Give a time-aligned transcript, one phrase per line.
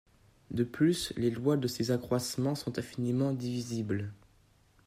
[0.49, 4.11] De plus, les lois de ses accroissements sont infiniment divisibles.